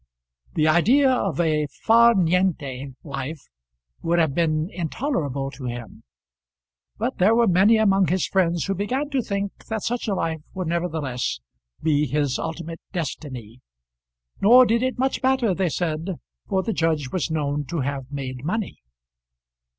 The 0.55 0.67
idea 0.67 1.11
of 1.11 1.39
a 1.39 1.67
far 1.83 2.15
niente 2.15 2.95
life 3.03 3.43
would 4.01 4.17
have 4.17 4.33
been 4.33 4.67
intolerable 4.71 5.51
to 5.51 5.65
him; 5.65 6.01
but 6.97 7.19
there 7.19 7.35
were 7.35 7.45
many 7.45 7.77
among 7.77 8.07
his 8.07 8.25
friends 8.25 8.65
who 8.65 8.73
began 8.73 9.11
to 9.11 9.21
think 9.21 9.51
that 9.65 9.83
such 9.83 10.07
a 10.07 10.15
life 10.15 10.41
would 10.55 10.67
nevertheless 10.69 11.39
be 11.83 12.07
his 12.07 12.39
ultimate 12.39 12.81
destiny. 12.91 13.61
Nor 14.41 14.65
did 14.65 14.81
it 14.81 14.97
much 14.97 15.21
matter, 15.21 15.53
they 15.53 15.69
said, 15.69 16.19
for 16.49 16.63
the 16.63 16.73
judge 16.73 17.11
was 17.11 17.29
known 17.29 17.63
to 17.65 17.81
have 17.81 18.11
made 18.11 18.43
money. 18.43 18.77